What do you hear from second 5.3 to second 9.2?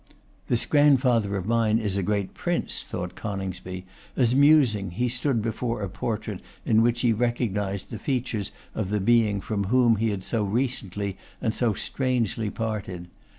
before a portrait in which he recognised the features of the